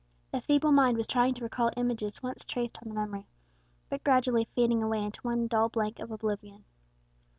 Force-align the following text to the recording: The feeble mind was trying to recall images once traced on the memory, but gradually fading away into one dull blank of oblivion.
The 0.31 0.41
feeble 0.41 0.71
mind 0.71 0.97
was 0.97 1.05
trying 1.05 1.35
to 1.35 1.43
recall 1.43 1.69
images 1.77 2.23
once 2.23 2.43
traced 2.43 2.79
on 2.81 2.87
the 2.89 2.95
memory, 2.95 3.27
but 3.87 4.03
gradually 4.03 4.47
fading 4.55 4.81
away 4.81 5.03
into 5.03 5.21
one 5.21 5.45
dull 5.45 5.69
blank 5.69 5.99
of 5.99 6.09
oblivion. 6.09 6.63